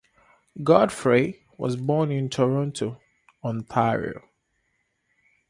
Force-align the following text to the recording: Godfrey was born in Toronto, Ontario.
Godfrey 0.63 1.45
was 1.59 1.75
born 1.75 2.09
in 2.11 2.27
Toronto, 2.27 2.99
Ontario. 3.43 4.27